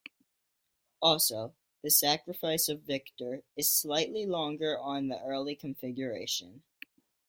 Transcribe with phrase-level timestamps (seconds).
[0.99, 1.53] Also,
[1.83, 6.63] "The Sacrifice of Victor" is slightly longer on the early configuration.